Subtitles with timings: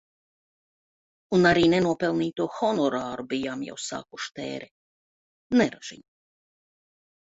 [1.39, 4.77] Un arī nenopelnīto honorāru bijām jau sākuši tērēt.
[5.63, 6.09] Neražiņa.